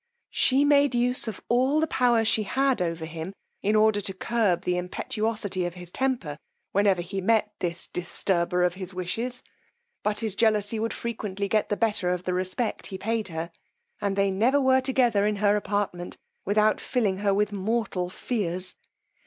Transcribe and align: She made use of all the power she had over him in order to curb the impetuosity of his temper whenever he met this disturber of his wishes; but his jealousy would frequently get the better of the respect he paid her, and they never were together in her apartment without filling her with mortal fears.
She 0.31 0.65
made 0.65 0.95
use 0.95 1.27
of 1.27 1.43
all 1.47 1.79
the 1.79 1.85
power 1.85 2.25
she 2.25 2.41
had 2.41 2.81
over 2.81 3.05
him 3.05 3.33
in 3.61 3.75
order 3.75 4.01
to 4.01 4.15
curb 4.15 4.63
the 4.63 4.75
impetuosity 4.75 5.63
of 5.65 5.75
his 5.75 5.91
temper 5.91 6.39
whenever 6.71 7.03
he 7.03 7.21
met 7.21 7.53
this 7.59 7.85
disturber 7.85 8.63
of 8.63 8.73
his 8.73 8.95
wishes; 8.95 9.43
but 10.01 10.17
his 10.21 10.33
jealousy 10.33 10.79
would 10.79 10.91
frequently 10.91 11.47
get 11.47 11.69
the 11.69 11.77
better 11.77 12.09
of 12.13 12.23
the 12.23 12.33
respect 12.33 12.87
he 12.87 12.97
paid 12.97 13.27
her, 13.27 13.51
and 14.01 14.15
they 14.15 14.31
never 14.31 14.59
were 14.59 14.81
together 14.81 15.27
in 15.27 15.35
her 15.35 15.55
apartment 15.55 16.17
without 16.45 16.81
filling 16.81 17.17
her 17.17 17.31
with 17.31 17.51
mortal 17.51 18.09
fears. 18.09 18.75